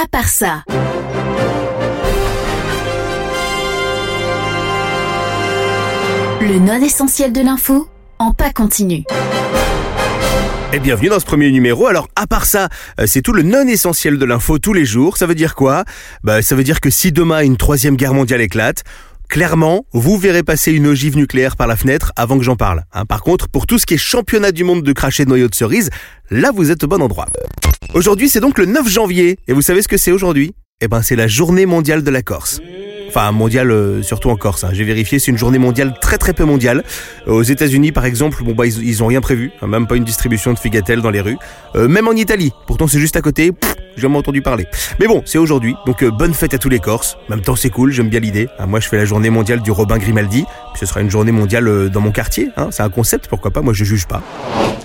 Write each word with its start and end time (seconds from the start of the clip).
à 0.00 0.06
part 0.06 0.28
ça. 0.28 0.62
Le 6.40 6.58
non 6.60 6.80
essentiel 6.80 7.32
de 7.32 7.40
l'info 7.40 7.88
en 8.20 8.32
pas 8.32 8.52
continu. 8.52 9.02
Et 10.72 10.78
bienvenue 10.78 11.08
dans 11.08 11.18
ce 11.18 11.24
premier 11.24 11.50
numéro. 11.50 11.88
Alors, 11.88 12.08
à 12.14 12.26
part 12.26 12.44
ça, 12.44 12.68
euh, 13.00 13.06
c'est 13.06 13.22
tout 13.22 13.32
le 13.32 13.42
non 13.42 13.66
essentiel 13.66 14.18
de 14.18 14.24
l'info 14.24 14.58
tous 14.58 14.72
les 14.72 14.84
jours. 14.84 15.16
Ça 15.16 15.26
veut 15.26 15.34
dire 15.34 15.54
quoi? 15.54 15.84
Bah, 16.22 16.42
ça 16.42 16.54
veut 16.54 16.62
dire 16.62 16.80
que 16.80 16.90
si 16.90 17.10
demain 17.10 17.40
une 17.40 17.56
troisième 17.56 17.96
guerre 17.96 18.14
mondiale 18.14 18.42
éclate, 18.42 18.84
clairement, 19.28 19.84
vous 19.92 20.18
verrez 20.18 20.42
passer 20.42 20.72
une 20.72 20.86
ogive 20.86 21.16
nucléaire 21.16 21.56
par 21.56 21.66
la 21.66 21.76
fenêtre 21.76 22.12
avant 22.16 22.38
que 22.38 22.44
j'en 22.44 22.56
parle. 22.56 22.82
hein. 22.92 23.04
par 23.04 23.22
contre, 23.22 23.48
pour 23.48 23.66
tout 23.66 23.78
ce 23.78 23.86
qui 23.86 23.94
est 23.94 23.98
championnat 23.98 24.52
du 24.52 24.64
monde 24.64 24.82
de 24.82 24.92
cracher 24.92 25.24
de 25.24 25.28
noyaux 25.28 25.48
de 25.48 25.54
cerise, 25.54 25.90
là 26.30 26.50
vous 26.54 26.70
êtes 26.70 26.82
au 26.84 26.88
bon 26.88 27.02
endroit. 27.02 27.26
Aujourd'hui, 27.94 28.28
c'est 28.28 28.40
donc 28.40 28.58
le 28.58 28.66
9 28.66 28.88
janvier. 28.88 29.38
Et 29.48 29.52
vous 29.52 29.62
savez 29.62 29.82
ce 29.82 29.88
que 29.88 29.96
c'est 29.96 30.12
aujourd'hui? 30.12 30.52
Eh 30.80 30.88
ben, 30.88 31.02
c'est 31.02 31.16
la 31.16 31.26
journée 31.26 31.66
mondiale 31.66 32.02
de 32.02 32.10
la 32.10 32.22
Corse. 32.22 32.60
Enfin, 33.08 33.32
mondiale, 33.32 33.70
euh, 33.70 34.02
surtout 34.02 34.28
en 34.28 34.36
Corse. 34.36 34.64
hein. 34.64 34.70
J'ai 34.72 34.84
vérifié, 34.84 35.18
c'est 35.18 35.30
une 35.30 35.38
journée 35.38 35.58
mondiale 35.58 35.94
très 36.00 36.18
très 36.18 36.34
peu 36.34 36.44
mondiale. 36.44 36.84
Euh, 37.26 37.32
aux 37.32 37.42
États-Unis, 37.42 37.90
par 37.92 38.04
exemple, 38.04 38.44
bon 38.44 38.54
bah 38.54 38.66
ils, 38.66 38.86
ils 38.86 39.02
ont 39.02 39.06
rien 39.06 39.20
prévu, 39.22 39.50
hein, 39.62 39.66
même 39.66 39.86
pas 39.86 39.96
une 39.96 40.04
distribution 40.04 40.52
de 40.52 40.58
figatelles 40.58 41.00
dans 41.00 41.10
les 41.10 41.22
rues. 41.22 41.38
Euh, 41.74 41.88
même 41.88 42.06
en 42.06 42.12
Italie, 42.12 42.52
pourtant 42.66 42.86
c'est 42.86 43.00
juste 43.00 43.16
à 43.16 43.22
côté. 43.22 43.52
J'ai 43.98 44.02
jamais 44.02 44.16
entendu 44.16 44.42
parler. 44.42 44.66
Mais 45.00 45.08
bon, 45.08 45.22
c'est 45.24 45.38
aujourd'hui, 45.38 45.74
donc 45.84 46.02
euh, 46.02 46.10
bonne 46.10 46.32
fête 46.32 46.54
à 46.54 46.58
tous 46.58 46.68
les 46.68 46.78
Corses. 46.78 47.18
En 47.28 47.34
même 47.34 47.42
temps, 47.42 47.56
c'est 47.56 47.70
cool, 47.70 47.90
j'aime 47.90 48.08
bien 48.08 48.20
l'idée. 48.20 48.48
Hein, 48.58 48.66
moi, 48.66 48.78
je 48.78 48.88
fais 48.88 48.96
la 48.96 49.04
journée 49.04 49.28
mondiale 49.28 49.60
du 49.60 49.72
Robin 49.72 49.98
Grimaldi. 49.98 50.44
Ce 50.78 50.86
sera 50.86 51.00
une 51.00 51.10
journée 51.10 51.32
mondiale 51.32 51.66
euh, 51.66 51.88
dans 51.88 52.00
mon 52.00 52.12
quartier. 52.12 52.50
Hein, 52.56 52.68
c'est 52.70 52.82
un 52.84 52.88
concept, 52.90 53.26
pourquoi 53.28 53.50
pas 53.50 53.62
Moi, 53.62 53.72
je 53.72 53.84
juge 53.84 54.06
pas. 54.06 54.22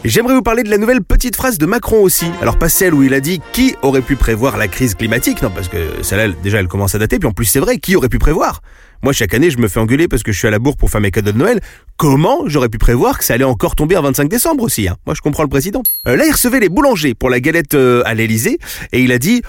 J'aimerais 0.03 0.33
vous 0.33 0.41
parler 0.41 0.63
de 0.63 0.69
la 0.69 0.77
nouvelle 0.77 1.01
petite 1.03 1.35
phrase 1.35 1.57
de 1.57 1.65
Macron 1.65 2.01
aussi. 2.01 2.25
Alors 2.41 2.57
pas 2.57 2.67
celle 2.67 2.93
où 2.93 3.03
il 3.03 3.13
a 3.13 3.19
dit 3.19 3.41
qui 3.53 3.75
aurait 3.83 4.01
pu 4.01 4.15
prévoir 4.15 4.57
la 4.57 4.67
crise 4.67 4.95
climatique, 4.95 5.41
non 5.41 5.49
parce 5.49 5.69
que 5.69 5.77
celle-là 6.01 6.25
elle- 6.25 6.35
déjà 6.43 6.59
elle 6.59 6.67
commence 6.67 6.93
à 6.95 6.97
dater, 6.99 7.19
puis 7.19 7.27
en 7.29 7.31
plus 7.31 7.45
c'est 7.45 7.59
vrai, 7.59 7.77
qui 7.77 7.95
aurait 7.95 8.09
pu 8.09 8.19
prévoir? 8.19 8.61
Moi 9.01 9.13
chaque 9.13 9.33
année 9.33 9.49
je 9.49 9.57
me 9.59 9.67
fais 9.69 9.79
engueuler 9.79 10.07
parce 10.09 10.21
que 10.23 10.33
je 10.33 10.39
suis 10.39 10.47
à 10.47 10.51
la 10.51 10.59
bourre 10.59 10.75
pour 10.75 10.89
faire 10.89 10.99
mes 10.99 11.11
cadeaux 11.11 11.31
de 11.31 11.37
Noël. 11.37 11.61
Comment 11.95 12.39
j'aurais 12.47 12.67
pu 12.69 12.79
prévoir 12.79 13.17
que 13.17 13.23
ça 13.23 13.35
allait 13.35 13.43
encore 13.45 13.75
tomber 13.75 13.95
un 13.95 14.01
25 14.01 14.27
décembre 14.27 14.63
aussi 14.65 14.89
hein? 14.89 14.97
Moi 15.05 15.15
je 15.15 15.21
comprends 15.21 15.43
le 15.43 15.49
président. 15.49 15.83
Euh, 16.07 16.17
là 16.17 16.25
il 16.25 16.31
recevait 16.33 16.59
les 16.59 16.69
boulangers 16.69 17.13
pour 17.13 17.29
la 17.29 17.39
galette 17.39 17.75
euh, 17.75 18.01
à 18.05 18.13
l'Elysée 18.13 18.57
et 18.91 19.01
il 19.01 19.11
a 19.13 19.19
dit 19.19 19.41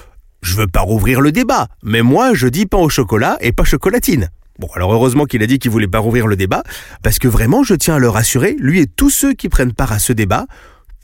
je 0.43 0.55
veux 0.55 0.67
pas 0.69 0.81
rouvrir 0.83 1.21
le 1.21 1.33
débat, 1.33 1.67
mais 1.83 2.03
moi 2.03 2.33
je 2.35 2.47
dis 2.47 2.67
pain 2.67 2.79
au 2.79 2.89
chocolat 2.91 3.39
et 3.41 3.51
pas 3.53 3.65
chocolatine. 3.65 4.29
Bon, 4.59 4.69
alors 4.75 4.93
heureusement 4.93 5.25
qu'il 5.25 5.43
a 5.43 5.47
dit 5.47 5.59
qu'il 5.59 5.71
voulait 5.71 5.89
pas 5.89 5.99
rouvrir 5.99 6.27
le 6.29 6.37
débat, 6.37 6.63
parce 7.03 7.19
que 7.19 7.27
vraiment, 7.27 7.65
je 7.65 7.75
tiens 7.75 7.97
à 7.97 7.99
le 7.99 8.09
rassurer, 8.09 8.55
lui 8.59 8.81
et 8.81 8.87
tous 8.87 9.11
ceux 9.11 9.33
qui 9.33 9.49
prennent 9.49 9.73
part 9.73 9.93
à 9.93 9.99
ce 9.99 10.13
débat, 10.13 10.47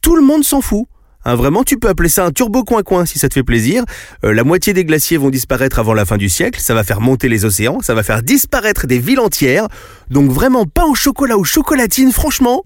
tout 0.02 0.14
le 0.14 0.22
monde 0.22 0.44
s'en 0.44 0.60
fout. 0.60 0.86
Hein, 1.24 1.34
vraiment, 1.34 1.64
tu 1.64 1.76
peux 1.76 1.88
appeler 1.88 2.08
ça 2.08 2.24
un 2.24 2.30
turbo 2.30 2.64
coin-coin 2.64 3.04
si 3.04 3.18
ça 3.18 3.28
te 3.28 3.34
fait 3.34 3.42
plaisir. 3.42 3.84
Euh, 4.24 4.32
la 4.32 4.44
moitié 4.44 4.72
des 4.72 4.84
glaciers 4.84 5.18
vont 5.18 5.30
disparaître 5.30 5.78
avant 5.78 5.92
la 5.92 6.06
fin 6.06 6.16
du 6.16 6.28
siècle, 6.28 6.60
ça 6.60 6.74
va 6.74 6.84
faire 6.84 7.00
monter 7.00 7.28
les 7.28 7.44
océans, 7.44 7.80
ça 7.82 7.94
va 7.94 8.02
faire 8.02 8.22
disparaître 8.22 8.86
des 8.86 8.98
villes 8.98 9.20
entières. 9.20 9.66
Donc 10.10 10.30
vraiment, 10.30 10.64
pain 10.64 10.84
au 10.84 10.94
chocolat 10.94 11.36
ou 11.36 11.44
chocolatine, 11.44 12.12
franchement, 12.12 12.62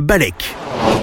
balèque. 0.00 0.54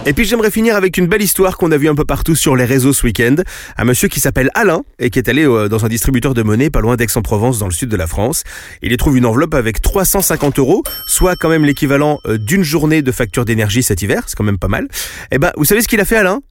Et 0.05 0.13
puis 0.13 0.25
j'aimerais 0.25 0.49
finir 0.49 0.75
avec 0.75 0.97
une 0.97 1.05
belle 1.05 1.21
histoire 1.21 1.57
qu'on 1.57 1.71
a 1.71 1.77
vue 1.77 1.87
un 1.87 1.93
peu 1.93 2.05
partout 2.05 2.35
sur 2.35 2.55
les 2.55 2.65
réseaux 2.65 2.91
ce 2.91 3.05
week-end. 3.05 3.35
Un 3.77 3.83
monsieur 3.83 4.07
qui 4.07 4.19
s'appelle 4.19 4.49
Alain 4.55 4.81
et 4.97 5.11
qui 5.11 5.19
est 5.19 5.29
allé 5.29 5.45
euh, 5.45 5.69
dans 5.69 5.85
un 5.85 5.89
distributeur 5.89 6.33
de 6.33 6.41
monnaie 6.41 6.71
pas 6.71 6.81
loin 6.81 6.95
d'Aix-en-Provence 6.95 7.59
dans 7.59 7.67
le 7.67 7.71
sud 7.71 7.89
de 7.89 7.95
la 7.95 8.07
France. 8.07 8.43
Il 8.81 8.91
y 8.91 8.97
trouve 8.97 9.17
une 9.17 9.27
enveloppe 9.27 9.53
avec 9.53 9.79
350 9.79 10.57
euros, 10.57 10.81
soit 11.07 11.35
quand 11.35 11.49
même 11.49 11.65
l'équivalent 11.65 12.19
euh, 12.25 12.39
d'une 12.39 12.63
journée 12.63 13.03
de 13.03 13.11
facture 13.11 13.45
d'énergie 13.45 13.83
cet 13.83 14.01
hiver, 14.01 14.23
c'est 14.25 14.35
quand 14.35 14.43
même 14.43 14.57
pas 14.57 14.67
mal. 14.67 14.87
Et 15.31 15.37
ben, 15.37 15.51
vous 15.55 15.65
savez 15.65 15.81
ce 15.81 15.87
qu'il 15.87 15.99
a 15.99 16.05
fait 16.05 16.17
Alain? 16.17 16.41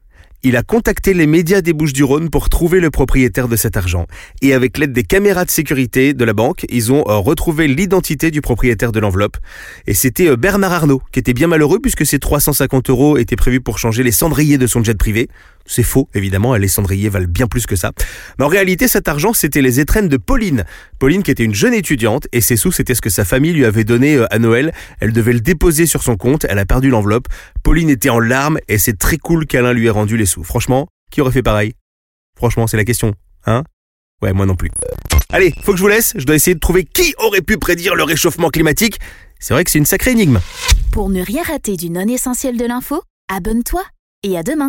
Il 0.42 0.56
a 0.56 0.62
contacté 0.62 1.14
les 1.14 1.27
médias 1.27 1.60
des 1.60 1.72
Bouches-du-Rhône 1.72 2.30
pour 2.30 2.48
trouver 2.48 2.80
le 2.80 2.91
propriétaire 2.91 3.48
de 3.48 3.56
cet 3.56 3.77
argent. 3.77 4.06
Et 4.42 4.55
avec 4.55 4.78
l'aide 4.78 4.92
des 4.92 5.02
caméras 5.02 5.44
de 5.44 5.50
sécurité 5.50 6.14
de 6.14 6.24
la 6.24 6.33
banque, 6.33 6.64
ils 6.69 6.92
ont 6.92 7.05
euh, 7.08 7.16
retrouvé 7.16 7.69
l'identité 7.69 8.30
du 8.30 8.41
propriétaire 8.41 8.92
de 8.92 9.00
l'enveloppe. 9.00 9.36
Et 9.86 9.94
c'était 9.94 10.28
euh, 10.28 10.36
Bernard 10.36 10.72
Arnault, 10.72 11.02
qui 11.12 11.18
était 11.18 11.34
bien 11.34 11.46
malheureux 11.46 11.78
puisque 11.80 12.06
ces 12.06 12.18
350 12.18 12.90
euros 12.90 13.18
étaient 13.18 13.36
prévus 13.36 13.61
pour 13.61 13.79
changer 13.79 14.02
les 14.02 14.12
cendriers 14.12 14.58
de 14.58 14.67
son 14.67 14.83
jet 14.83 14.96
privé. 14.96 15.29
C'est 15.70 15.85
faux, 15.85 16.08
évidemment, 16.14 16.57
les 16.57 16.67
cendriers 16.67 17.08
valent 17.08 17.29
bien 17.29 17.47
plus 17.47 17.64
que 17.64 17.77
ça. 17.77 17.92
Mais 18.39 18.45
en 18.45 18.48
réalité, 18.48 18.89
cet 18.89 19.07
argent, 19.07 19.33
c'était 19.33 19.63
les 19.63 19.79
étrennes 19.79 20.08
de 20.08 20.17
Pauline. 20.17 20.64
Pauline 20.98 21.23
qui 21.23 21.31
était 21.31 21.45
une 21.45 21.55
jeune 21.55 21.75
étudiante, 21.75 22.27
et 22.33 22.41
ses 22.41 22.57
sous, 22.57 22.73
c'était 22.73 22.97
ce 22.97 23.01
que 23.01 23.08
sa 23.08 23.25
famille 23.25 23.53
lui 23.53 23.64
avait 23.64 23.85
donné 23.85 24.17
euh, 24.17 24.27
à 24.35 24.41
Noël. 24.41 24.73
Elle 24.98 25.13
devait 25.13 25.33
le 25.33 25.41
déposer 25.41 25.86
sur 25.86 26.03
son 26.03 26.17
compte, 26.17 26.45
elle 26.48 26.59
a 26.59 26.67
perdu 26.67 26.91
l'enveloppe. 26.91 27.29
Pauline 27.63 27.89
était 27.89 28.11
en 28.11 28.19
larmes, 28.19 28.59
et 28.67 28.79
c'est 28.79 28.98
très 28.98 29.17
cool 29.17 29.47
qu'Alain 29.47 29.73
lui 29.73 29.86
ait 29.86 29.91
rendu 29.91 30.17
les 30.17 30.27
sous. 30.27 30.42
Franchement, 30.42 30.89
qui 31.13 31.20
aurait 31.20 31.30
fait 31.30 31.45
pareil? 31.45 31.75
Franchement, 32.36 32.67
c'est 32.67 32.77
la 32.77 32.85
question. 32.85 33.14
Hein? 33.47 33.63
Ouais, 34.23 34.33
moi 34.33 34.47
non 34.47 34.57
plus. 34.57 34.73
Allez, 35.29 35.55
faut 35.63 35.70
que 35.70 35.79
je 35.79 35.83
vous 35.83 35.89
laisse, 35.89 36.14
je 36.17 36.25
dois 36.25 36.35
essayer 36.35 36.57
de 36.57 36.61
trouver 36.61 36.85
qui 36.85 37.14
aurait 37.19 37.42
pu 37.42 37.59
prédire 37.59 37.95
le 37.95 38.03
réchauffement 38.03 38.51
climatique. 38.51 38.98
C'est 39.39 39.55
vrai 39.55 39.63
que 39.63 39.70
c'est 39.70 39.79
une 39.79 39.86
sacrée 39.86 40.11
énigme. 40.11 40.41
Pour 40.91 41.11
ne 41.11 41.23
rien 41.23 41.45
rater 41.45 41.77
du 41.77 41.91
non 41.91 42.09
essentiel 42.09 42.57
de 42.57 42.64
l'info, 42.64 43.03
abonne-toi 43.29 43.85
et 44.25 44.36
à 44.36 44.42
demain. 44.42 44.69